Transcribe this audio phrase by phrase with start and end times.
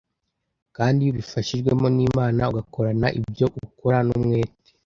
[0.75, 4.69] Kandi iyo ubifashijwemo n’Imana, ugakorana ibyo ukora n’umwete,